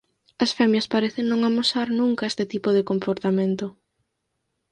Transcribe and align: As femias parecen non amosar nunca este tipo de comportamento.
As 0.43 0.51
femias 0.57 0.87
parecen 0.93 1.25
non 1.27 1.41
amosar 1.43 1.87
nunca 1.99 2.29
este 2.31 2.45
tipo 2.53 2.69
de 2.75 2.85
comportamento. 2.89 3.65